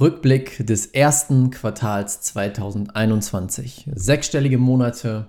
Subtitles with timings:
[0.00, 3.90] Rückblick des ersten Quartals 2021.
[3.94, 5.28] Sechsstellige Monate,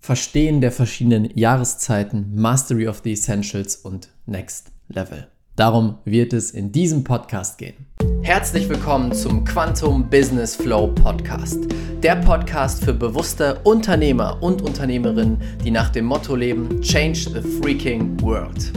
[0.00, 5.26] Verstehen der verschiedenen Jahreszeiten, Mastery of the Essentials und Next Level.
[5.56, 7.74] Darum wird es in diesem Podcast gehen.
[8.22, 11.58] Herzlich willkommen zum Quantum Business Flow Podcast.
[12.02, 18.18] Der Podcast für bewusste Unternehmer und Unternehmerinnen, die nach dem Motto leben, Change the Freaking
[18.22, 18.72] World.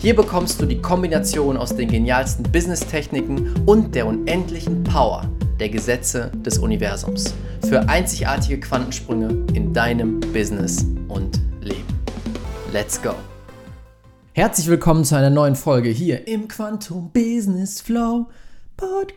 [0.00, 5.28] Hier bekommst du die Kombination aus den genialsten Business-Techniken und der unendlichen Power
[5.58, 7.34] der Gesetze des Universums
[7.68, 11.82] für einzigartige Quantensprünge in deinem Business und Leben.
[12.72, 13.10] Let's go!
[14.34, 18.28] Herzlich willkommen zu einer neuen Folge hier im Quantum Business Flow
[18.76, 19.08] Podcast.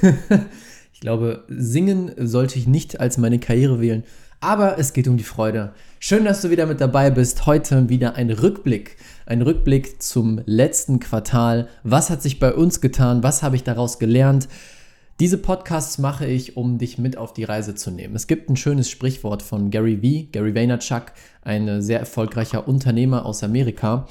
[0.94, 4.02] ich glaube, singen sollte ich nicht als meine Karriere wählen,
[4.40, 5.72] aber es geht um die Freude.
[5.98, 7.46] Schön, dass du wieder mit dabei bist.
[7.46, 8.96] Heute wieder ein Rückblick.
[9.24, 11.68] Ein Rückblick zum letzten Quartal.
[11.82, 13.22] Was hat sich bei uns getan?
[13.22, 14.48] Was habe ich daraus gelernt?
[15.18, 18.14] Diese Podcasts mache ich, um dich mit auf die Reise zu nehmen.
[18.14, 23.42] Es gibt ein schönes Sprichwort von Gary Vee, Gary Vaynerchuk, ein sehr erfolgreicher Unternehmer aus
[23.42, 24.06] Amerika.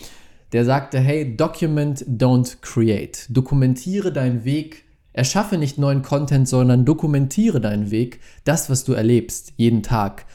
[0.52, 3.28] Der sagte, hey, document, don't create.
[3.30, 4.85] Dokumentiere deinen Weg
[5.16, 10.26] Erschaffe nicht neuen Content, sondern dokumentiere deinen Weg, das, was du erlebst, jeden Tag.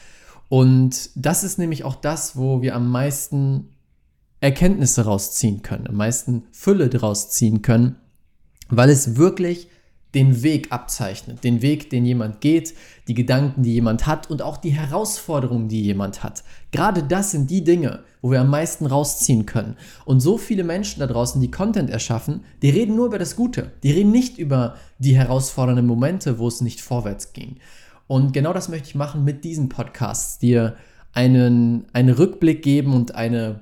[0.49, 3.69] Und das ist nämlich auch das, wo wir am meisten
[4.39, 7.97] Erkenntnisse rausziehen können, am meisten Fülle draus ziehen können,
[8.69, 9.69] weil es wirklich
[10.13, 12.73] den Weg abzeichnet, den Weg, den jemand geht,
[13.07, 16.43] die Gedanken, die jemand hat und auch die Herausforderungen, die jemand hat.
[16.71, 19.77] Gerade das sind die Dinge, wo wir am meisten rausziehen können.
[20.05, 23.71] Und so viele Menschen da draußen, die Content erschaffen, die reden nur über das Gute.
[23.83, 27.57] Die reden nicht über die herausfordernden Momente, wo es nicht vorwärts ging.
[28.07, 30.75] Und genau das möchte ich machen mit diesen Podcasts, dir
[31.13, 33.61] einen, einen Rückblick geben und eine,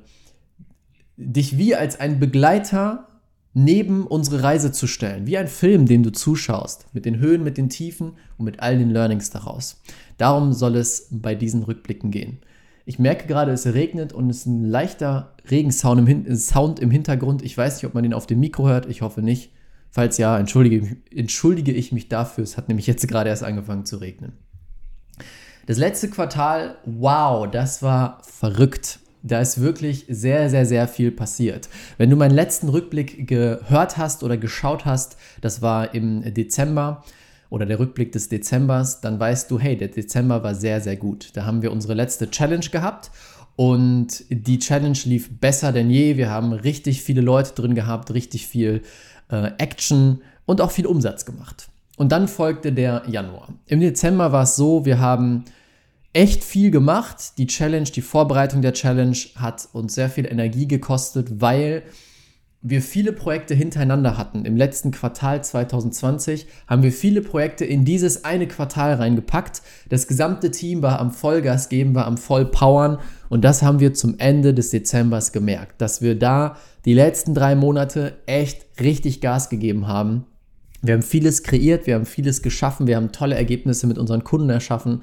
[1.16, 3.09] dich wie als ein Begleiter
[3.54, 7.58] neben unsere Reise zu stellen, wie ein Film, den du zuschaust, mit den Höhen, mit
[7.58, 9.82] den Tiefen und mit all den Learnings daraus.
[10.18, 12.40] Darum soll es bei diesen Rückblicken gehen.
[12.86, 16.92] Ich merke gerade, es regnet und es ist ein leichter Regensound im, Hin Sound im
[16.92, 17.44] Hintergrund.
[17.44, 18.88] Ich weiß nicht, ob man den auf dem Mikro hört.
[18.88, 19.52] Ich hoffe nicht.
[19.92, 22.44] Falls ja, entschuldige, entschuldige ich mich dafür.
[22.44, 24.34] Es hat nämlich jetzt gerade erst angefangen zu regnen.
[25.66, 31.70] Das letzte Quartal, wow, das war verrückt da ist wirklich sehr, sehr, sehr viel passiert.
[31.98, 37.04] Wenn du meinen letzten Rückblick gehört hast oder geschaut hast, das war im Dezember
[37.50, 41.32] oder der Rückblick des Dezembers, dann weißt du, hey, der Dezember war sehr, sehr gut.
[41.34, 43.12] Da haben wir unsere letzte Challenge gehabt
[43.56, 46.16] und die Challenge lief besser denn je.
[46.16, 48.84] Wir haben richtig viele Leute drin gehabt, richtig viel
[49.30, 51.68] äh, Action und auch viel Umsatz gemacht.
[51.98, 53.50] Und dann folgte der Januar.
[53.66, 55.44] Im Dezember war es so, wir haben
[56.14, 57.38] echt viel gemacht.
[57.38, 61.84] Die Challenge, die Vorbereitung der Challenge hat uns sehr viel Energie gekostet, weil
[62.62, 64.44] wir viele Projekte hintereinander hatten.
[64.44, 69.62] Im letzten Quartal 2020 haben wir viele Projekte in dieses eine Quartal reingepackt.
[69.88, 73.00] Das gesamte Team war am Vollgas geben, war am Vollpowern
[73.30, 77.56] und das haben wir zum Ende des Dezembers gemerkt, dass wir da die letzten drei
[77.56, 80.26] Monate echt richtig Gas gegeben haben.
[80.82, 84.50] Wir haben vieles kreiert, wir haben vieles geschaffen, wir haben tolle Ergebnisse mit unseren Kunden
[84.50, 85.02] erschaffen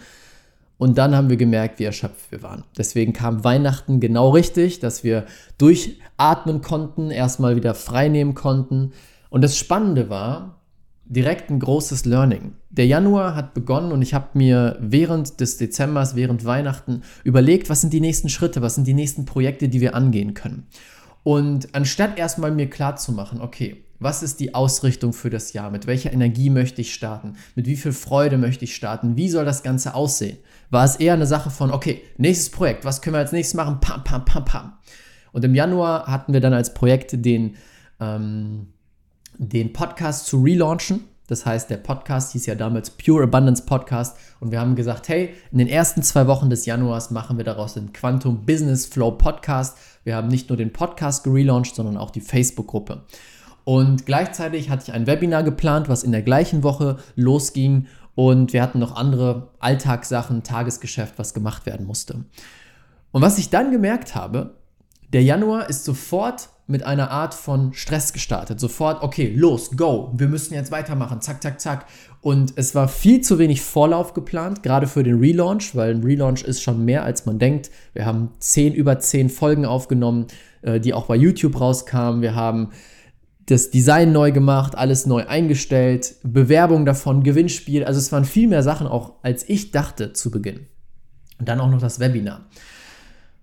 [0.78, 2.64] und dann haben wir gemerkt, wie erschöpft wir waren.
[2.76, 5.24] Deswegen kam Weihnachten genau richtig, dass wir
[5.58, 8.92] durchatmen konnten, erstmal wieder frei nehmen konnten.
[9.30, 10.60] Und das Spannende war,
[11.08, 12.52] direkt ein großes Learning.
[12.68, 17.80] Der Januar hat begonnen und ich habe mir während des Dezembers, während Weihnachten überlegt, was
[17.80, 20.66] sind die nächsten Schritte, was sind die nächsten Projekte, die wir angehen können.
[21.22, 25.70] Und anstatt erstmal mir klar zu machen, okay, was ist die Ausrichtung für das Jahr?
[25.70, 27.36] Mit welcher Energie möchte ich starten?
[27.54, 29.16] Mit wie viel Freude möchte ich starten?
[29.16, 30.38] Wie soll das Ganze aussehen?
[30.70, 33.80] War es eher eine Sache von, okay, nächstes Projekt, was können wir als nächstes machen?
[33.80, 34.72] Pam, pam, pam, pam.
[35.32, 37.56] Und im Januar hatten wir dann als Projekt den,
[38.00, 38.68] ähm,
[39.38, 41.04] den Podcast zu relaunchen.
[41.28, 45.34] Das heißt, der Podcast hieß ja damals Pure Abundance Podcast und wir haben gesagt, hey,
[45.50, 49.76] in den ersten zwei Wochen des Januars machen wir daraus den Quantum Business Flow Podcast.
[50.04, 53.02] Wir haben nicht nur den Podcast gelauncht, sondern auch die Facebook-Gruppe.
[53.64, 57.88] Und gleichzeitig hatte ich ein Webinar geplant, was in der gleichen Woche losging.
[58.16, 62.24] Und wir hatten noch andere Alltagssachen, Tagesgeschäft, was gemacht werden musste.
[63.12, 64.54] Und was ich dann gemerkt habe,
[65.12, 68.58] der Januar ist sofort mit einer Art von Stress gestartet.
[68.58, 71.86] Sofort, okay, los, go, wir müssen jetzt weitermachen, zack, zack, zack.
[72.22, 76.42] Und es war viel zu wenig Vorlauf geplant, gerade für den Relaunch, weil ein Relaunch
[76.42, 77.70] ist schon mehr, als man denkt.
[77.92, 80.26] Wir haben zehn über zehn Folgen aufgenommen,
[80.62, 82.22] äh, die auch bei YouTube rauskamen.
[82.22, 82.70] Wir haben
[83.46, 87.84] das Design neu gemacht, alles neu eingestellt, Bewerbung davon, Gewinnspiel.
[87.84, 90.66] Also es waren viel mehr Sachen auch, als ich dachte zu Beginn.
[91.38, 92.46] Und dann auch noch das Webinar.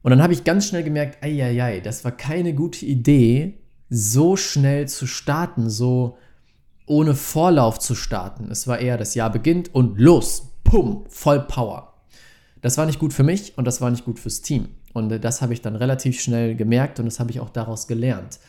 [0.02, 3.60] Und dann habe ich ganz schnell gemerkt, eieiei, das war keine gute Idee,
[3.90, 6.18] so schnell zu starten, so
[6.86, 8.52] ohne Vorlauf zu starten.
[8.52, 11.94] Es war eher, das Jahr beginnt und los, pum, voll Power.
[12.62, 14.70] Das war nicht gut für mich und das war nicht gut fürs Team.
[14.92, 17.88] Und äh, das habe ich dann relativ schnell gemerkt und das habe ich auch daraus
[17.88, 18.40] gelernt.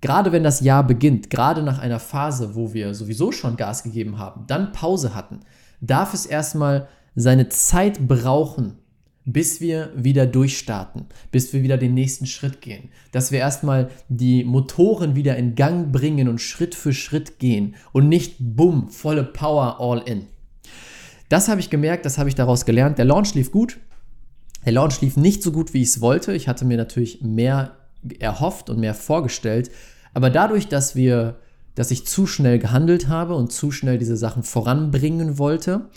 [0.00, 4.18] Gerade wenn das Jahr beginnt, gerade nach einer Phase, wo wir sowieso schon Gas gegeben
[4.18, 5.40] haben, dann Pause hatten,
[5.80, 8.78] darf es erstmal seine Zeit brauchen,
[9.24, 14.44] bis wir wieder durchstarten, bis wir wieder den nächsten Schritt gehen, dass wir erstmal die
[14.44, 19.80] Motoren wieder in Gang bringen und Schritt für Schritt gehen und nicht bumm, volle Power
[19.80, 20.26] all in.
[21.28, 22.98] Das habe ich gemerkt, das habe ich daraus gelernt.
[22.98, 23.78] Der Launch lief gut.
[24.64, 26.32] Der Launch lief nicht so gut, wie ich es wollte.
[26.34, 27.76] Ich hatte mir natürlich mehr
[28.18, 29.70] erhofft und mehr vorgestellt,
[30.14, 31.36] aber dadurch, dass wir
[31.74, 35.88] dass ich zu schnell gehandelt habe und zu schnell diese Sachen voranbringen wollte,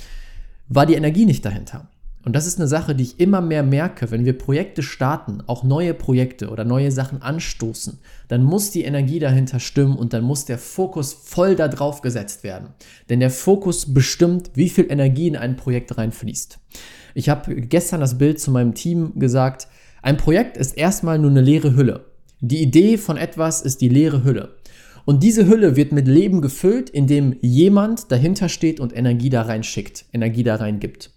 [0.69, 1.89] war die Energie nicht dahinter.
[2.25, 5.63] Und das ist eine Sache, die ich immer mehr merke, wenn wir Projekte starten, auch
[5.63, 10.45] neue Projekte oder neue Sachen anstoßen, dann muss die Energie dahinter stimmen und dann muss
[10.45, 12.69] der Fokus voll darauf gesetzt werden.
[13.09, 16.59] Denn der Fokus bestimmt, wie viel Energie in ein Projekt reinfließt.
[17.13, 19.67] Ich habe gestern das Bild zu meinem Team gesagt,
[20.03, 22.03] ein Projekt ist erstmal nur eine leere Hülle.
[22.41, 24.57] Die Idee von etwas ist die leere Hülle.
[25.05, 30.03] Und diese Hülle wird mit Leben gefüllt, indem jemand dahinter steht und Energie da reinschickt,
[30.11, 31.11] Energie da reingibt.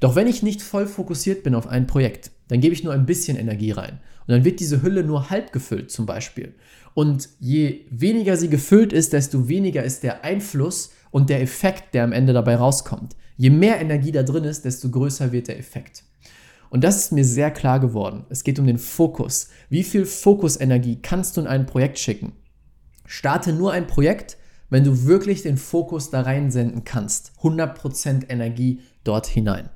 [0.00, 3.04] Doch wenn ich nicht voll fokussiert bin auf ein Projekt, dann gebe ich nur ein
[3.04, 4.00] bisschen Energie rein.
[4.26, 6.54] Und dann wird diese Hülle nur halb gefüllt zum Beispiel.
[6.94, 12.04] Und je weniger sie gefüllt ist, desto weniger ist der Einfluss und der Effekt, der
[12.04, 13.16] am Ende dabei rauskommt.
[13.36, 16.04] Je mehr Energie da drin ist, desto größer wird der Effekt.
[16.70, 18.24] Und das ist mir sehr klar geworden.
[18.30, 19.48] Es geht um den Fokus.
[19.68, 22.32] Wie viel Fokusenergie kannst du in ein Projekt schicken?
[23.04, 24.38] Starte nur ein Projekt,
[24.70, 27.32] wenn du wirklich den Fokus da reinsenden kannst.
[27.42, 29.68] 100% Energie dort hinein.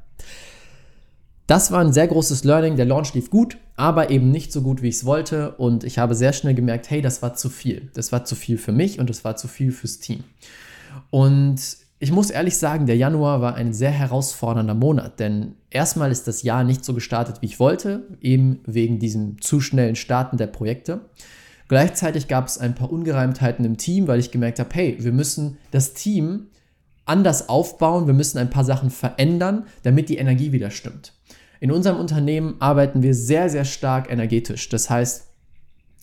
[1.48, 2.76] Das war ein sehr großes Learning.
[2.76, 5.56] Der Launch lief gut, aber eben nicht so gut, wie ich es wollte.
[5.56, 7.90] Und ich habe sehr schnell gemerkt, hey, das war zu viel.
[7.94, 10.22] Das war zu viel für mich und das war zu viel fürs Team.
[11.10, 16.28] Und ich muss ehrlich sagen, der Januar war ein sehr herausfordernder Monat, denn erstmal ist
[16.28, 20.48] das Jahr nicht so gestartet, wie ich wollte, eben wegen diesem zu schnellen Starten der
[20.48, 21.00] Projekte.
[21.66, 25.56] Gleichzeitig gab es ein paar Ungereimtheiten im Team, weil ich gemerkt habe, hey, wir müssen
[25.70, 26.48] das Team
[27.06, 31.14] anders aufbauen, wir müssen ein paar Sachen verändern, damit die Energie wieder stimmt.
[31.58, 34.68] In unserem Unternehmen arbeiten wir sehr, sehr stark energetisch.
[34.68, 35.24] Das heißt,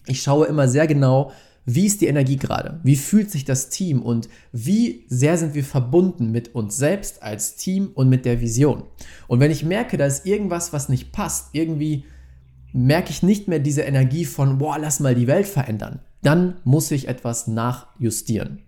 [0.07, 1.31] ich schaue immer sehr genau,
[1.65, 2.79] wie ist die Energie gerade?
[2.83, 7.55] Wie fühlt sich das Team und wie sehr sind wir verbunden mit uns selbst als
[7.55, 8.83] Team und mit der Vision?
[9.27, 12.05] Und wenn ich merke, da ist irgendwas, was nicht passt, irgendwie
[12.73, 15.99] merke ich nicht mehr diese Energie von, boah, lass mal die Welt verändern.
[16.23, 18.59] Dann muss ich etwas nachjustieren.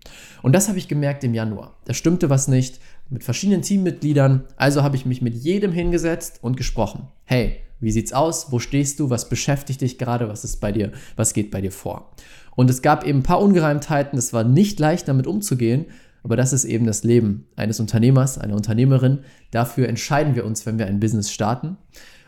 [0.42, 1.78] Und das habe ich gemerkt im Januar.
[1.84, 2.80] Da stimmte was nicht
[3.10, 4.44] mit verschiedenen Teammitgliedern.
[4.56, 7.08] Also habe ich mich mit jedem hingesetzt und gesprochen.
[7.24, 8.50] Hey, wie sieht's aus?
[8.50, 9.10] Wo stehst du?
[9.10, 10.28] Was beschäftigt dich gerade?
[10.28, 10.92] Was ist bei dir?
[11.16, 12.12] Was geht bei dir vor?
[12.56, 14.18] Und es gab eben ein paar Ungereimtheiten.
[14.18, 15.86] Es war nicht leicht, damit umzugehen.
[16.22, 19.20] Aber das ist eben das Leben eines Unternehmers, einer Unternehmerin.
[19.50, 21.76] Dafür entscheiden wir uns, wenn wir ein Business starten.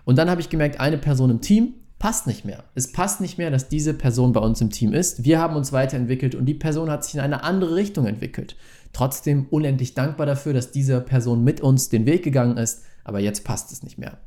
[0.04, 2.64] Und dann habe ich gemerkt, eine Person im Team passt nicht mehr.
[2.74, 5.24] Es passt nicht mehr, dass diese Person bei uns im Team ist.
[5.24, 8.56] Wir haben uns weiterentwickelt und die Person hat sich in eine andere Richtung entwickelt.
[8.92, 13.44] Trotzdem unendlich dankbar dafür, dass diese Person mit uns den Weg gegangen ist, aber jetzt
[13.44, 14.18] passt es nicht mehr.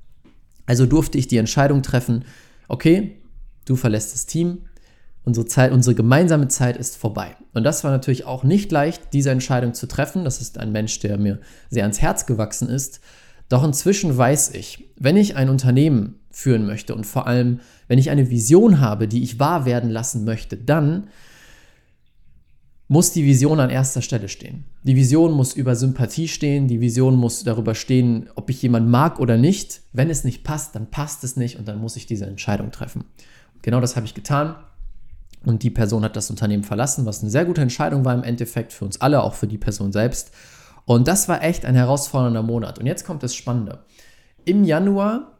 [0.70, 2.26] Also durfte ich die Entscheidung treffen,
[2.68, 3.18] okay,
[3.66, 4.60] du verlässt das Team,
[5.24, 7.36] unsere Zeit, unsere gemeinsame Zeit ist vorbei.
[7.56, 10.26] Und das war natürlich auch nicht leicht, diese Entscheidung zu treffen.
[10.26, 11.40] Das ist ein Mensch, der mir
[11.72, 13.00] sehr ans Herz gewachsen ist.
[13.50, 18.12] Doch inzwischen weiß ich, wenn ich ein Unternehmen führen möchte und vor allem, wenn ich
[18.12, 21.08] eine Vision habe, die ich wahr werden lassen möchte, dann
[22.90, 24.66] muss die Vision an erster Stelle stehen.
[24.84, 29.20] Die Vision muss über Sympathie stehen, die Vision muss darüber stehen, ob ich jemanden mag
[29.20, 29.82] oder nicht.
[29.94, 33.06] Wenn es nicht passt, dann passt es nicht und dann muss ich diese Entscheidung treffen.
[33.62, 34.56] genau das habe ich getan
[35.46, 38.74] und die Person hat das Unternehmen verlassen, was eine sehr gute Entscheidung war im Endeffekt
[38.74, 40.32] für uns alle, auch für die Person selbst.
[40.86, 42.80] Und das war echt ein herausfordernder Monat.
[42.80, 43.84] Und jetzt kommt das Spannende.
[44.46, 45.38] Im Januar,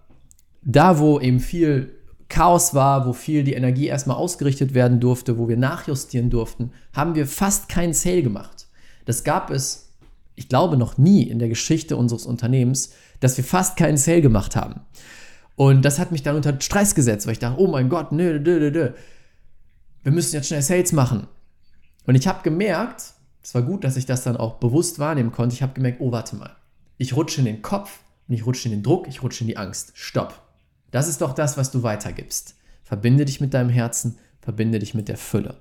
[0.62, 1.99] da wo eben viel
[2.30, 7.16] Chaos war, wo viel die Energie erstmal ausgerichtet werden durfte, wo wir nachjustieren durften, haben
[7.16, 8.68] wir fast keinen Sale gemacht.
[9.06, 9.90] Das gab es,
[10.36, 14.56] ich glaube, noch nie in der Geschichte unseres Unternehmens, dass wir fast keinen Sale gemacht
[14.56, 14.82] haben.
[15.56, 18.40] Und das hat mich dann unter Stress gesetzt, weil ich dachte, oh mein Gott, nö,
[18.40, 18.92] nö, nö, nö.
[20.04, 21.28] wir müssen jetzt schnell Sales machen.
[22.06, 25.56] Und ich habe gemerkt, es war gut, dass ich das dann auch bewusst wahrnehmen konnte.
[25.56, 26.56] Ich habe gemerkt, oh, warte mal.
[26.98, 29.58] Ich rutsche in den Kopf und ich rutsche in den Druck, ich rutsche in die
[29.58, 29.92] Angst.
[29.96, 30.40] Stopp.
[30.92, 32.56] Das ist doch das, was du weitergibst.
[32.84, 35.58] Verbinde dich mit deinem Herzen, verbinde dich mit der Fülle.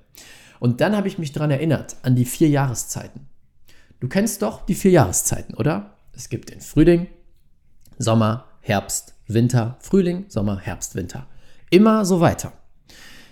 [0.59, 3.27] Und dann habe ich mich daran erinnert, an die vier Jahreszeiten.
[3.99, 5.95] Du kennst doch die vier Jahreszeiten, oder?
[6.13, 7.07] Es gibt den Frühling,
[7.97, 11.27] Sommer, Herbst, Winter, Frühling, Sommer, Herbst, Winter.
[11.69, 12.53] Immer so weiter.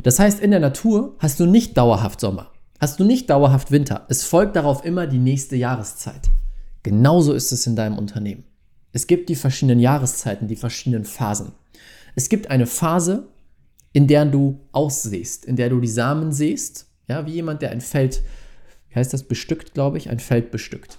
[0.03, 4.05] Das heißt, in der Natur hast du nicht dauerhaft Sommer, hast du nicht dauerhaft Winter.
[4.09, 6.29] Es folgt darauf immer die nächste Jahreszeit.
[6.83, 8.43] Genauso ist es in deinem Unternehmen.
[8.97, 11.51] Es gibt die verschiedenen Jahreszeiten, die verschiedenen Phasen.
[12.15, 13.27] Es gibt eine Phase,
[13.93, 17.81] in der du aussiehst, in der du die Samen siehst, ja, wie jemand, der ein
[17.81, 18.23] Feld,
[18.89, 20.97] wie heißt das, bestückt, glaube ich, ein Feld bestückt.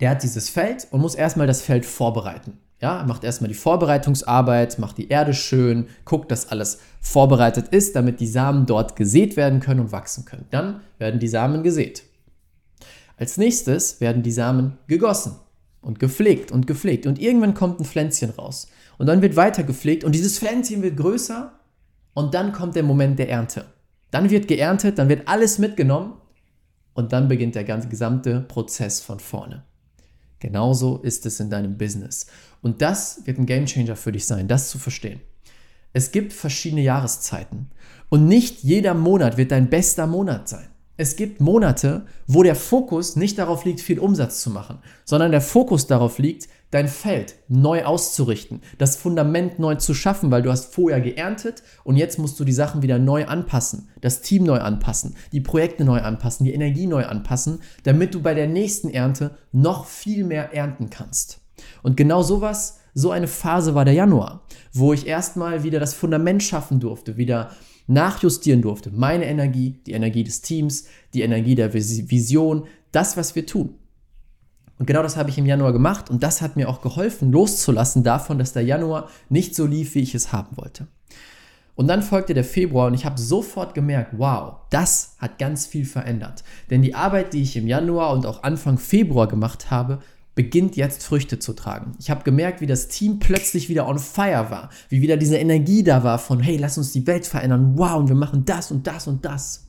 [0.00, 2.58] Der hat dieses Feld und muss erstmal das Feld vorbereiten.
[2.80, 8.18] Ja, macht erstmal die Vorbereitungsarbeit, macht die Erde schön, guckt, dass alles vorbereitet ist, damit
[8.18, 10.46] die Samen dort gesät werden können und wachsen können.
[10.50, 12.02] Dann werden die Samen gesät.
[13.16, 15.36] Als nächstes werden die Samen gegossen
[15.82, 20.04] und gepflegt und gepflegt und irgendwann kommt ein Pflänzchen raus und dann wird weiter gepflegt
[20.04, 21.52] und dieses Pflänzchen wird größer
[22.14, 23.66] und dann kommt der Moment der Ernte.
[24.10, 26.14] Dann wird geerntet, dann wird alles mitgenommen
[26.94, 29.64] und dann beginnt der ganze gesamte Prozess von vorne.
[30.38, 32.26] Genauso ist es in deinem Business.
[32.62, 35.20] Und das wird ein Gamechanger für dich sein, das zu verstehen.
[35.92, 37.70] Es gibt verschiedene Jahreszeiten
[38.08, 40.68] und nicht jeder Monat wird dein bester Monat sein.
[40.98, 45.40] Es gibt Monate, wo der Fokus nicht darauf liegt, viel Umsatz zu machen, sondern der
[45.40, 50.74] Fokus darauf liegt, dein Feld neu auszurichten, das Fundament neu zu schaffen, weil du hast
[50.74, 55.16] vorher geerntet und jetzt musst du die Sachen wieder neu anpassen, das Team neu anpassen,
[55.32, 59.86] die Projekte neu anpassen, die Energie neu anpassen, damit du bei der nächsten Ernte noch
[59.86, 61.40] viel mehr ernten kannst.
[61.82, 64.42] Und genau sowas, so eine Phase war der Januar,
[64.74, 67.50] wo ich erstmal wieder das Fundament schaffen durfte, wieder
[67.86, 68.90] nachjustieren durfte.
[68.90, 73.74] Meine Energie, die Energie des Teams, die Energie der Vision, das, was wir tun.
[74.78, 78.02] Und genau das habe ich im Januar gemacht und das hat mir auch geholfen, loszulassen
[78.02, 80.88] davon, dass der Januar nicht so lief, wie ich es haben wollte.
[81.74, 85.86] Und dann folgte der Februar und ich habe sofort gemerkt, wow, das hat ganz viel
[85.86, 86.44] verändert.
[86.68, 90.00] Denn die Arbeit, die ich im Januar und auch Anfang Februar gemacht habe,
[90.34, 91.92] beginnt jetzt Früchte zu tragen.
[91.98, 95.82] Ich habe gemerkt, wie das Team plötzlich wieder on fire war, wie wieder diese Energie
[95.82, 98.86] da war von, hey, lass uns die Welt verändern, wow, und wir machen das und
[98.86, 99.68] das und das.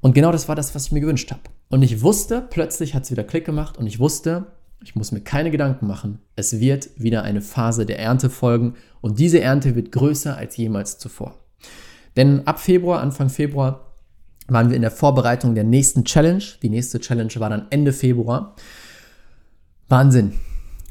[0.00, 1.42] Und genau das war das, was ich mir gewünscht habe.
[1.68, 4.46] Und ich wusste, plötzlich hat es wieder Klick gemacht und ich wusste,
[4.82, 6.20] ich muss mir keine Gedanken machen.
[6.36, 10.98] Es wird wieder eine Phase der Ernte folgen und diese Ernte wird größer als jemals
[10.98, 11.34] zuvor.
[12.16, 13.87] Denn ab Februar, Anfang Februar,
[14.48, 16.42] waren wir in der Vorbereitung der nächsten Challenge.
[16.62, 18.56] Die nächste Challenge war dann Ende Februar.
[19.88, 20.34] Wahnsinn.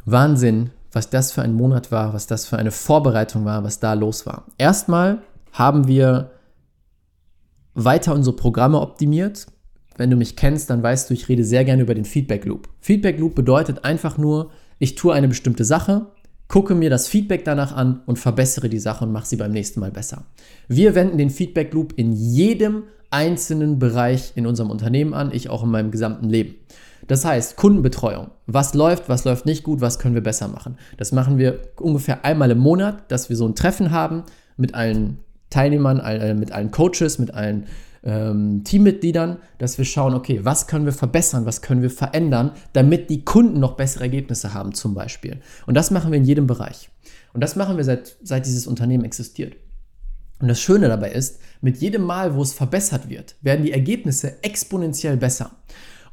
[0.06, 3.94] Wahnsinn, was das für ein Monat war, was das für eine Vorbereitung war, was da
[3.94, 4.46] los war.
[4.58, 5.22] Erstmal
[5.52, 6.32] haben wir
[7.74, 9.48] weiter unsere Programme optimiert.
[9.98, 12.70] Wenn du mich kennst, dann weißt du, ich rede sehr gerne über den Feedback Loop.
[12.80, 16.08] Feedback Loop bedeutet einfach nur, ich tue eine bestimmte Sache,
[16.48, 19.80] gucke mir das Feedback danach an und verbessere die Sache und mache sie beim nächsten
[19.80, 20.26] Mal besser.
[20.68, 22.84] Wir wenden den Feedback Loop in jedem
[23.18, 26.54] einzelnen Bereich in unserem Unternehmen an, ich auch in meinem gesamten Leben.
[27.08, 28.28] Das heißt, Kundenbetreuung.
[28.46, 30.78] Was läuft, was läuft nicht gut, was können wir besser machen?
[30.98, 34.22] Das machen wir ungefähr einmal im Monat, dass wir so ein Treffen haben
[34.56, 35.18] mit allen
[35.50, 37.66] Teilnehmern, äh, mit allen Coaches, mit allen
[38.04, 43.10] ähm, Teammitgliedern, dass wir schauen, okay, was können wir verbessern, was können wir verändern, damit
[43.10, 45.40] die Kunden noch bessere Ergebnisse haben zum Beispiel.
[45.66, 46.92] Und das machen wir in jedem Bereich.
[47.34, 49.56] Und das machen wir seit, seit dieses Unternehmen existiert.
[50.40, 54.44] Und das Schöne dabei ist, mit jedem Mal, wo es verbessert wird, werden die Ergebnisse
[54.44, 55.52] exponentiell besser.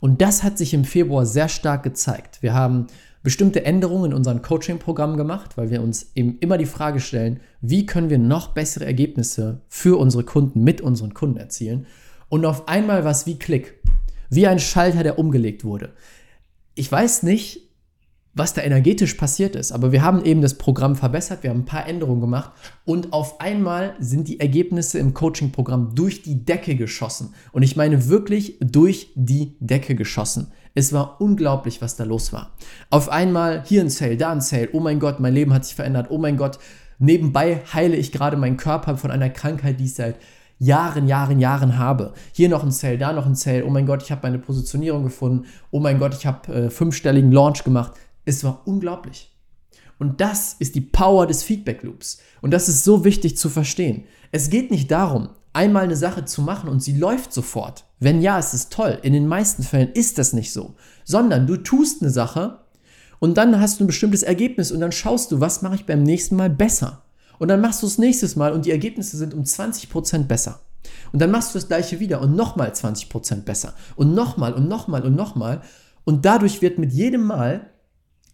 [0.01, 2.43] Und das hat sich im Februar sehr stark gezeigt.
[2.43, 2.87] Wir haben
[3.23, 7.87] bestimmte Änderungen in unseren Coaching-Programmen gemacht, weil wir uns eben immer die Frage stellen, wie
[7.87, 11.87] können wir noch bessere Ergebnisse für unsere Kunden, mit unseren Kunden erzielen.
[12.29, 13.81] Und auf einmal war es wie Klick,
[14.29, 15.93] wie ein Schalter, der umgelegt wurde.
[16.75, 17.71] Ich weiß nicht,
[18.35, 19.73] was da energetisch passiert ist.
[19.73, 22.51] Aber wir haben eben das Programm verbessert, wir haben ein paar Änderungen gemacht
[22.85, 27.35] und auf einmal sind die Ergebnisse im Coaching-Programm durch die Decke geschossen.
[27.53, 30.49] Und ich meine wirklich durch die Decke geschossen.
[30.75, 32.51] Es war unglaublich, was da los war.
[32.91, 34.71] Auf einmal hier ein Sale, da ein Sale.
[34.73, 36.09] Oh mein Gott, mein Leben hat sich verändert.
[36.11, 36.59] Oh mein Gott,
[36.99, 40.17] nebenbei heile ich gerade meinen Körper von einer Krankheit, die ich seit
[40.59, 42.15] Jahren, Jahren, Jahren habe.
[42.33, 43.65] Hier noch ein Sale, da noch ein Sale.
[43.65, 45.47] Oh mein Gott, ich habe meine Positionierung gefunden.
[45.71, 47.93] Oh mein Gott, ich habe äh, fünfstelligen Launch gemacht.
[48.25, 49.31] Es war unglaublich.
[49.99, 52.19] Und das ist die Power des Feedback Loops.
[52.43, 54.05] Und das ist so wichtig zu verstehen.
[54.33, 57.85] Es geht nicht darum, einmal eine Sache zu machen und sie läuft sofort.
[58.01, 58.99] Wenn ja, ist es toll.
[59.03, 60.75] In den meisten Fällen ist das nicht so.
[61.05, 62.59] Sondern du tust eine Sache
[63.21, 66.03] und dann hast du ein bestimmtes Ergebnis und dann schaust du, was mache ich beim
[66.03, 67.03] nächsten Mal besser.
[67.39, 70.61] Und dann machst du es nächstes Mal und die Ergebnisse sind um 20% besser.
[71.13, 73.75] Und dann machst du das gleiche wieder und nochmal 20% besser.
[73.97, 75.63] Und nochmal und nochmal und nochmal.
[76.05, 77.71] Und dadurch wird mit jedem Mal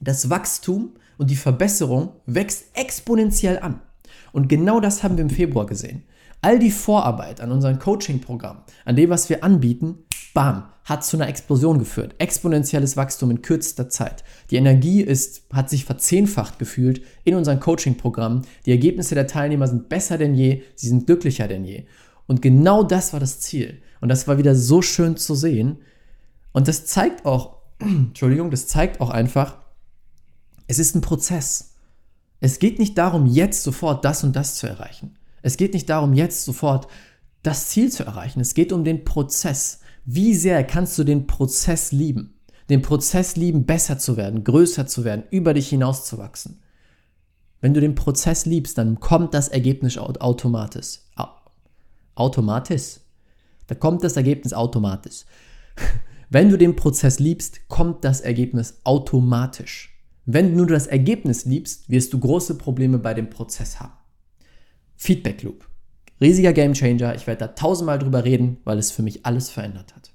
[0.00, 3.80] das Wachstum und die Verbesserung wächst exponentiell an.
[4.32, 6.02] Und genau das haben wir im Februar gesehen.
[6.42, 9.98] All die Vorarbeit an unserem Coaching-Programm, an dem, was wir anbieten,
[10.32, 12.14] bam, hat zu einer Explosion geführt.
[12.18, 14.24] Exponentielles Wachstum in kürzester Zeit.
[14.50, 18.42] Die Energie ist, hat sich verzehnfacht gefühlt in unserem Coaching-Programm.
[18.64, 21.84] Die Ergebnisse der Teilnehmer sind besser denn je, sie sind glücklicher denn je.
[22.26, 23.82] Und genau das war das Ziel.
[24.00, 25.78] Und das war wieder so schön zu sehen.
[26.52, 29.59] Und das zeigt auch, Entschuldigung, das zeigt auch einfach,
[30.70, 31.74] es ist ein Prozess.
[32.38, 35.18] Es geht nicht darum, jetzt sofort das und das zu erreichen.
[35.42, 36.86] Es geht nicht darum, jetzt sofort
[37.42, 38.38] das Ziel zu erreichen.
[38.38, 39.80] Es geht um den Prozess.
[40.04, 42.38] Wie sehr kannst du den Prozess lieben?
[42.68, 46.62] Den Prozess lieben, besser zu werden, größer zu werden, über dich hinauszuwachsen.
[47.60, 51.00] Wenn du den Prozess liebst, dann kommt das Ergebnis automatisch.
[52.14, 53.00] Automatisch?
[53.66, 55.24] Da kommt das Ergebnis automatisch.
[56.30, 59.89] Wenn du den Prozess liebst, kommt das Ergebnis automatisch.
[60.32, 63.94] Wenn du das Ergebnis liebst, wirst du große Probleme bei dem Prozess haben.
[64.96, 65.66] Feedback Loop.
[66.20, 67.16] Riesiger Game Changer.
[67.16, 70.12] Ich werde da tausendmal drüber reden, weil es für mich alles verändert hat.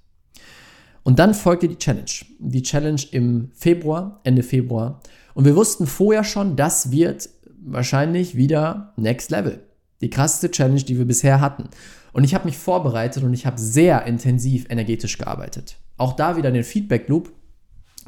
[1.03, 2.11] Und dann folgte die Challenge.
[2.39, 5.01] Die Challenge im Februar, Ende Februar.
[5.33, 7.29] Und wir wussten vorher schon, das wird
[7.61, 9.63] wahrscheinlich wieder Next Level.
[9.99, 11.69] Die krasseste Challenge, die wir bisher hatten.
[12.13, 15.75] Und ich habe mich vorbereitet und ich habe sehr intensiv energetisch gearbeitet.
[15.97, 17.33] Auch da wieder den Feedback Loop.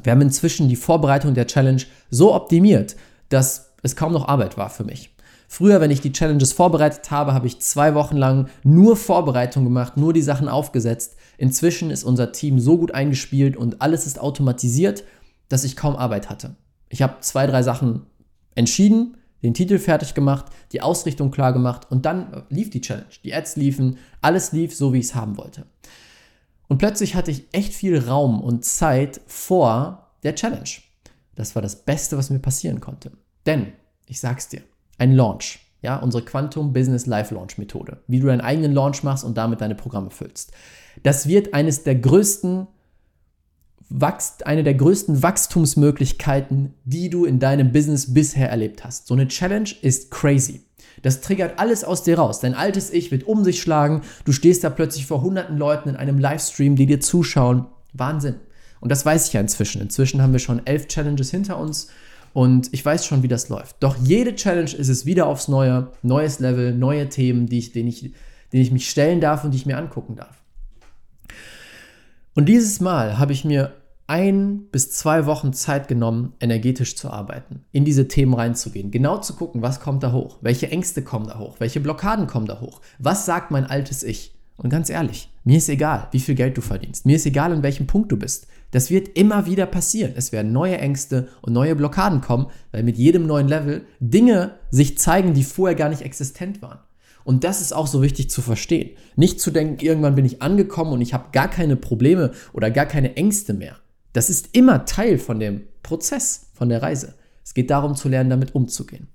[0.02, 2.96] Wir haben inzwischen die Vorbereitung der Challenge so optimiert,
[3.28, 5.14] dass es kaum noch Arbeit war für mich.
[5.50, 9.96] Früher, wenn ich die Challenges vorbereitet habe, habe ich zwei Wochen lang nur Vorbereitung gemacht,
[9.96, 11.16] nur die Sachen aufgesetzt.
[11.38, 15.04] Inzwischen ist unser Team so gut eingespielt und alles ist automatisiert,
[15.48, 16.56] dass ich kaum Arbeit hatte.
[16.90, 18.02] Ich habe zwei, drei Sachen
[18.54, 23.06] entschieden, den Titel fertig gemacht, die Ausrichtung klar gemacht und dann lief die Challenge.
[23.24, 25.64] Die Ads liefen, alles lief so, wie ich es haben wollte.
[26.68, 30.68] Und plötzlich hatte ich echt viel Raum und Zeit vor der Challenge.
[31.34, 33.12] Das war das Beste, was mir passieren konnte.
[33.46, 33.72] Denn,
[34.06, 34.62] ich sag's dir,
[34.98, 35.60] ein Launch.
[35.80, 38.02] Ja, unsere Quantum Business Live Launch Methode.
[38.08, 40.52] Wie du deinen eigenen Launch machst und damit deine Programme füllst.
[41.04, 42.66] Das wird eines der größten
[44.44, 49.06] eine der größten Wachstumsmöglichkeiten, die du in deinem Business bisher erlebt hast.
[49.06, 50.60] So eine Challenge ist crazy.
[51.02, 52.40] Das triggert alles aus dir raus.
[52.40, 54.02] Dein altes Ich wird um sich schlagen.
[54.24, 57.66] Du stehst da plötzlich vor hunderten Leuten in einem Livestream, die dir zuschauen.
[57.92, 58.36] Wahnsinn.
[58.80, 59.82] Und das weiß ich ja inzwischen.
[59.82, 61.88] Inzwischen haben wir schon elf Challenges hinter uns
[62.32, 63.76] und ich weiß schon, wie das läuft.
[63.80, 67.88] Doch jede Challenge ist es wieder aufs Neue, neues Level, neue Themen, die ich, denen,
[67.88, 68.12] ich,
[68.52, 70.36] denen ich mich stellen darf und die ich mir angucken darf.
[72.34, 73.72] Und dieses Mal habe ich mir
[74.08, 79.34] ein bis zwei Wochen Zeit genommen, energetisch zu arbeiten, in diese Themen reinzugehen, genau zu
[79.34, 82.80] gucken, was kommt da hoch, welche Ängste kommen da hoch, welche Blockaden kommen da hoch,
[82.98, 84.34] was sagt mein altes Ich.
[84.56, 87.62] Und ganz ehrlich, mir ist egal, wie viel Geld du verdienst, mir ist egal, an
[87.62, 88.48] welchem Punkt du bist.
[88.70, 90.12] Das wird immer wieder passieren.
[90.16, 94.98] Es werden neue Ängste und neue Blockaden kommen, weil mit jedem neuen Level Dinge sich
[94.98, 96.80] zeigen, die vorher gar nicht existent waren.
[97.24, 98.90] Und das ist auch so wichtig zu verstehen.
[99.16, 102.86] Nicht zu denken, irgendwann bin ich angekommen und ich habe gar keine Probleme oder gar
[102.86, 103.76] keine Ängste mehr.
[104.18, 107.14] Das ist immer Teil von dem Prozess, von der Reise.
[107.44, 109.06] Es geht darum zu lernen, damit umzugehen.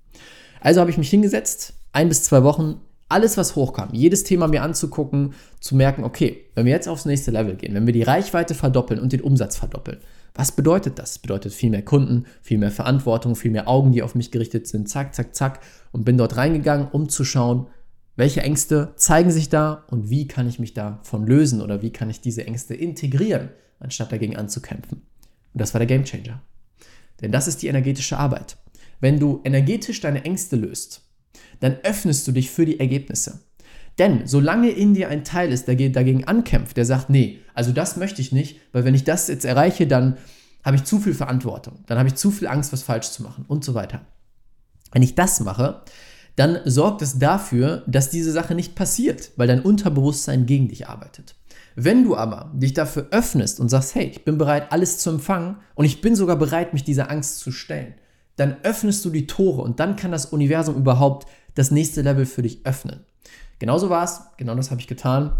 [0.61, 4.63] Also habe ich mich hingesetzt, ein bis zwei Wochen alles, was hochkam, jedes Thema mir
[4.63, 8.55] anzugucken, zu merken, okay, wenn wir jetzt aufs nächste Level gehen, wenn wir die Reichweite
[8.55, 9.97] verdoppeln und den Umsatz verdoppeln,
[10.35, 11.19] was bedeutet das?
[11.19, 14.87] Bedeutet viel mehr Kunden, viel mehr Verantwortung, viel mehr Augen, die auf mich gerichtet sind,
[14.87, 15.59] zack, zack, zack.
[15.91, 17.67] Und bin dort reingegangen, um zu schauen,
[18.15, 22.09] welche Ängste zeigen sich da und wie kann ich mich davon lösen oder wie kann
[22.09, 23.49] ich diese Ängste integrieren,
[23.83, 25.01] anstatt dagegen anzukämpfen.
[25.53, 26.41] Und das war der Game Changer.
[27.21, 28.57] Denn das ist die energetische Arbeit.
[28.99, 31.01] Wenn du energetisch deine Ängste löst,
[31.59, 33.41] dann öffnest du dich für die Ergebnisse.
[33.99, 37.95] Denn solange in dir ein Teil ist, der dagegen ankämpft, der sagt, nee, also das
[37.95, 40.17] möchte ich nicht, weil wenn ich das jetzt erreiche, dann
[40.63, 43.45] habe ich zu viel Verantwortung, dann habe ich zu viel Angst, was falsch zu machen
[43.47, 44.01] und so weiter.
[44.91, 45.81] Wenn ich das mache,
[46.35, 51.35] dann sorgt es dafür, dass diese Sache nicht passiert, weil dein Unterbewusstsein gegen dich arbeitet.
[51.75, 55.57] Wenn du aber dich dafür öffnest und sagst, hey, ich bin bereit, alles zu empfangen
[55.75, 57.95] und ich bin sogar bereit, mich dieser Angst zu stellen,
[58.35, 62.41] dann öffnest du die Tore und dann kann das Universum überhaupt das nächste Level für
[62.41, 63.01] dich öffnen.
[63.59, 65.33] Genauso war es, genau das habe ich getan.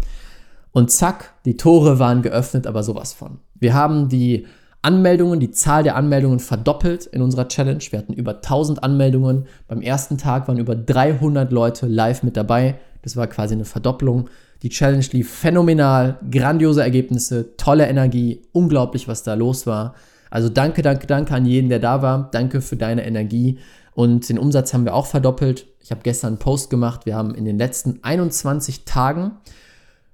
[0.72, 3.38] Und zack, die Tore waren geöffnet, aber sowas von.
[3.54, 4.46] Wir haben die
[4.82, 7.82] Anmeldungen, die Zahl der Anmeldungen verdoppelt in unserer Challenge.
[7.90, 9.46] Wir hatten über 1000 Anmeldungen.
[9.66, 12.78] Beim ersten Tag waren über 300 Leute live mit dabei.
[13.02, 14.28] Das war quasi eine Verdopplung.
[14.64, 19.94] Die Challenge lief phänomenal, grandiose Ergebnisse, tolle Energie, unglaublich, was da los war.
[20.30, 22.30] Also danke, danke, danke an jeden, der da war.
[22.32, 23.58] Danke für deine Energie.
[23.92, 25.66] Und den Umsatz haben wir auch verdoppelt.
[25.80, 27.04] Ich habe gestern einen Post gemacht.
[27.04, 29.32] Wir haben in den letzten 21 Tagen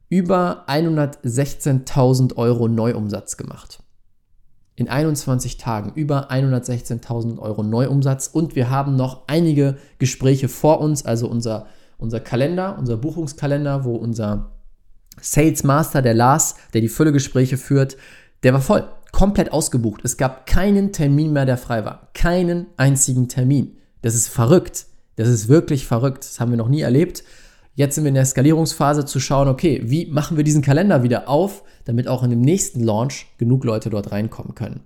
[0.08, 3.78] über 116.000 Euro Neuumsatz gemacht.
[4.74, 11.04] In 21 Tagen über 116.000 Euro Neuumsatz und wir haben noch einige Gespräche vor uns,
[11.04, 11.66] also unser,
[12.00, 14.52] unser Kalender, unser Buchungskalender, wo unser
[15.20, 17.96] Sales Master, der Lars, der die Füllegespräche führt,
[18.42, 20.00] der war voll, komplett ausgebucht.
[20.04, 22.08] Es gab keinen Termin mehr, der frei war.
[22.14, 23.76] Keinen einzigen Termin.
[24.02, 24.86] Das ist verrückt.
[25.16, 26.24] Das ist wirklich verrückt.
[26.24, 27.22] Das haben wir noch nie erlebt.
[27.74, 31.28] Jetzt sind wir in der Skalierungsphase zu schauen, okay, wie machen wir diesen Kalender wieder
[31.28, 34.80] auf, damit auch in dem nächsten Launch genug Leute dort reinkommen können.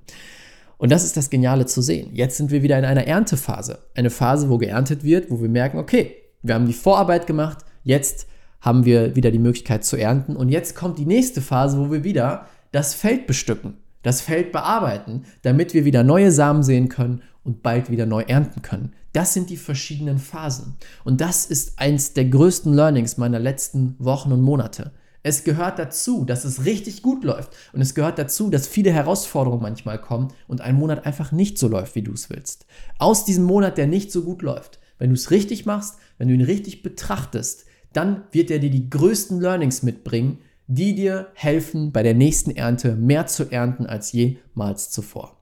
[0.76, 2.10] Und das ist das Geniale zu sehen.
[2.12, 3.78] Jetzt sind wir wieder in einer Erntephase.
[3.94, 8.28] Eine Phase, wo geerntet wird, wo wir merken, okay, wir haben die Vorarbeit gemacht, jetzt
[8.60, 10.36] haben wir wieder die Möglichkeit zu ernten.
[10.36, 15.24] Und jetzt kommt die nächste Phase, wo wir wieder das Feld bestücken, das Feld bearbeiten,
[15.42, 18.92] damit wir wieder neue Samen sehen können und bald wieder neu ernten können.
[19.14, 20.76] Das sind die verschiedenen Phasen.
[21.02, 24.92] Und das ist eins der größten Learnings meiner letzten Wochen und Monate.
[25.22, 27.52] Es gehört dazu, dass es richtig gut läuft.
[27.72, 31.68] Und es gehört dazu, dass viele Herausforderungen manchmal kommen und ein Monat einfach nicht so
[31.68, 32.66] läuft, wie du es willst.
[32.98, 36.34] Aus diesem Monat, der nicht so gut läuft, wenn du es richtig machst, wenn du
[36.34, 42.02] ihn richtig betrachtest, dann wird er dir die größten Learnings mitbringen, die dir helfen, bei
[42.02, 45.38] der nächsten Ernte mehr zu ernten als jemals zuvor.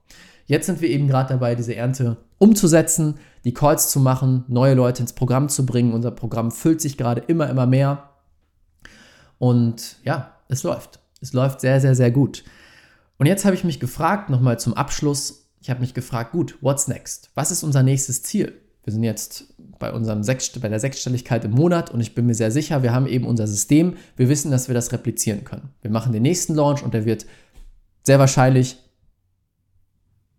[0.46, 5.02] Jetzt sind wir eben gerade dabei, diese Ernte umzusetzen, die Calls zu machen, neue Leute
[5.02, 5.92] ins Programm zu bringen.
[5.92, 8.10] Unser Programm füllt sich gerade immer, immer mehr.
[9.38, 11.00] Und ja, es läuft.
[11.20, 12.44] Es läuft sehr, sehr, sehr gut.
[13.18, 16.88] Und jetzt habe ich mich gefragt, nochmal zum Abschluss, ich habe mich gefragt, gut, what's
[16.88, 17.30] next?
[17.34, 18.60] Was ist unser nächstes Ziel?
[18.84, 22.34] Wir sind jetzt bei, unserem Sechs, bei der Sechsstelligkeit im Monat und ich bin mir
[22.34, 23.96] sehr sicher, wir haben eben unser System.
[24.16, 25.70] Wir wissen, dass wir das replizieren können.
[25.82, 27.26] Wir machen den nächsten Launch und der wird
[28.02, 28.78] sehr wahrscheinlich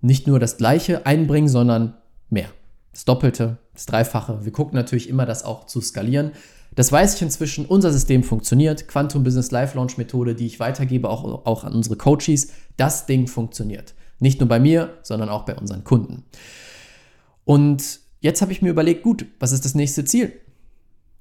[0.02, 1.96] nicht nur das Gleiche einbringen, sondern
[2.30, 2.50] mehr.
[2.92, 4.44] Das Doppelte, das Dreifache.
[4.44, 6.32] Wir gucken natürlich immer, das auch zu skalieren.
[6.76, 7.66] Das weiß ich inzwischen.
[7.66, 8.88] Unser System funktioniert.
[8.88, 12.50] Quantum Business Live Launch Methode, die ich weitergebe, auch, auch an unsere Coaches.
[12.76, 13.94] Das Ding funktioniert.
[14.20, 16.24] Nicht nur bei mir, sondern auch bei unseren Kunden.
[17.46, 20.32] Und Jetzt habe ich mir überlegt, gut, was ist das nächste Ziel?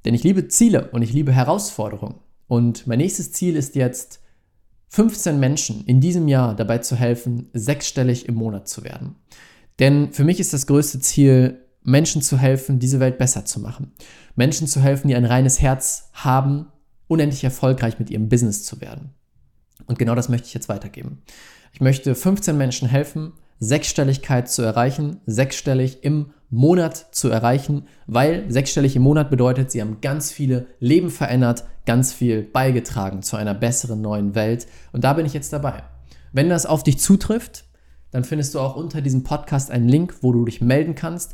[0.05, 2.15] Denn ich liebe Ziele und ich liebe Herausforderungen.
[2.47, 4.21] Und mein nächstes Ziel ist jetzt,
[4.91, 9.17] 15 Menschen in diesem Jahr dabei zu helfen, sechsstellig im Monat zu werden.
[9.81, 13.91] Denn für mich ist das größte Ziel, Menschen zu helfen, diese Welt besser zu machen.
[14.37, 16.67] Menschen zu helfen, die ein reines Herz haben,
[17.09, 19.11] unendlich erfolgreich mit ihrem Business zu werden.
[19.87, 21.23] Und genau das möchte ich jetzt weitergeben.
[21.73, 28.95] Ich möchte 15 Menschen helfen, Sechsstelligkeit zu erreichen, sechsstellig im Monat zu erreichen, weil sechsstellig
[28.95, 34.03] im Monat bedeutet, sie haben ganz viele Leben verändert, ganz viel beigetragen zu einer besseren
[34.03, 34.67] neuen Welt.
[34.93, 35.83] Und da bin ich jetzt dabei.
[36.31, 37.65] Wenn das auf dich zutrifft,
[38.11, 41.33] dann findest du auch unter diesem Podcast einen Link, wo du dich melden kannst.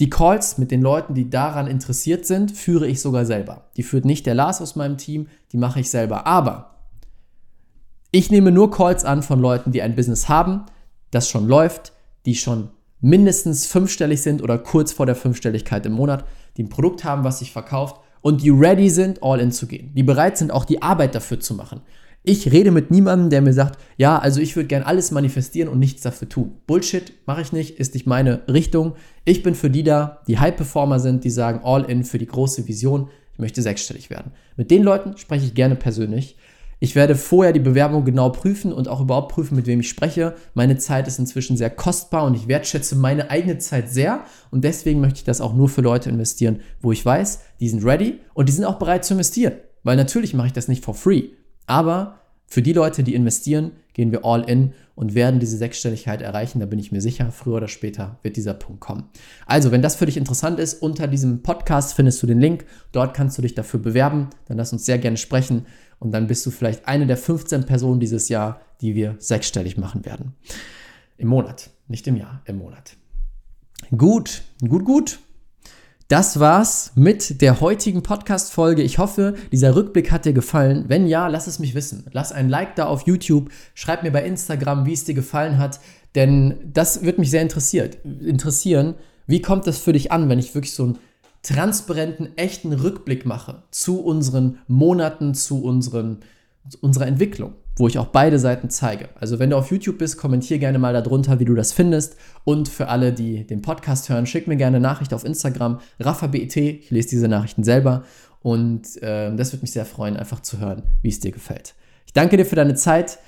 [0.00, 3.70] Die Calls mit den Leuten, die daran interessiert sind, führe ich sogar selber.
[3.76, 6.26] Die führt nicht der Lars aus meinem Team, die mache ich selber.
[6.26, 6.74] Aber
[8.10, 10.66] ich nehme nur Calls an von Leuten, die ein Business haben,
[11.12, 11.92] das schon läuft,
[12.26, 16.24] die schon mindestens fünfstellig sind oder kurz vor der Fünfstelligkeit im Monat,
[16.56, 19.92] die ein Produkt haben, was sich verkauft und die ready sind, all in zu gehen,
[19.94, 21.80] die bereit sind, auch die Arbeit dafür zu machen.
[22.22, 25.78] Ich rede mit niemandem, der mir sagt, ja, also ich würde gern alles manifestieren und
[25.78, 26.52] nichts dafür tun.
[26.66, 28.92] Bullshit, mache ich nicht, ist nicht meine Richtung.
[29.24, 32.68] Ich bin für die da, die High-Performer sind, die sagen, all in für die große
[32.68, 34.32] Vision, ich möchte sechsstellig werden.
[34.56, 36.36] Mit den Leuten spreche ich gerne persönlich
[36.80, 40.34] ich werde vorher die Bewerbung genau prüfen und auch überhaupt prüfen, mit wem ich spreche.
[40.54, 44.24] Meine Zeit ist inzwischen sehr kostbar und ich wertschätze meine eigene Zeit sehr.
[44.50, 47.84] Und deswegen möchte ich das auch nur für Leute investieren, wo ich weiß, die sind
[47.84, 49.54] ready und die sind auch bereit zu investieren.
[49.82, 51.28] Weil natürlich mache ich das nicht for free.
[51.66, 56.60] Aber für die Leute, die investieren, gehen wir all in und werden diese Sechsstelligkeit erreichen.
[56.60, 59.04] Da bin ich mir sicher, früher oder später wird dieser Punkt kommen.
[59.46, 62.64] Also, wenn das für dich interessant ist, unter diesem Podcast findest du den Link.
[62.92, 64.30] Dort kannst du dich dafür bewerben.
[64.46, 65.66] Dann lass uns sehr gerne sprechen.
[66.00, 70.04] Und dann bist du vielleicht eine der 15 Personen dieses Jahr, die wir sechsstellig machen
[70.04, 70.34] werden.
[71.18, 72.96] Im Monat, nicht im Jahr, im Monat.
[73.96, 75.20] Gut, gut, gut.
[76.08, 78.82] Das war's mit der heutigen Podcast-Folge.
[78.82, 80.86] Ich hoffe, dieser Rückblick hat dir gefallen.
[80.88, 82.04] Wenn ja, lass es mich wissen.
[82.10, 83.50] Lass ein Like da auf YouTube.
[83.74, 85.78] Schreib mir bei Instagram, wie es dir gefallen hat.
[86.16, 88.94] Denn das wird mich sehr interessiert, interessieren.
[89.26, 90.98] Wie kommt das für dich an, wenn ich wirklich so einen
[91.42, 96.18] transparenten, echten Rückblick mache zu unseren Monaten, zu unseren,
[96.80, 97.54] unserer Entwicklung?
[97.80, 99.08] wo ich auch beide Seiten zeige.
[99.18, 102.16] Also wenn du auf YouTube bist, kommentier gerne mal darunter, wie du das findest.
[102.44, 106.56] Und für alle, die den Podcast hören, schick mir gerne eine Nachricht auf Instagram, RaffaBET.
[106.56, 108.04] Ich lese diese Nachrichten selber
[108.42, 111.74] und äh, das würde mich sehr freuen, einfach zu hören, wie es dir gefällt.
[112.06, 113.18] Ich danke dir für deine Zeit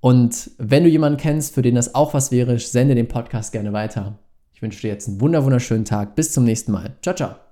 [0.00, 3.72] und wenn du jemanden kennst, für den das auch was wäre, sende den Podcast gerne
[3.72, 4.18] weiter.
[4.52, 6.16] Ich wünsche dir jetzt einen wunderschönen Tag.
[6.16, 6.96] Bis zum nächsten Mal.
[7.02, 7.51] Ciao, ciao.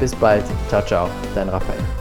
[0.00, 1.99] Bis bald, ciao, ciao, dein Raphael.